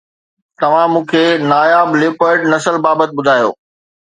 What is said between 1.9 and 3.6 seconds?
leopard نسل بابت ٻڌايو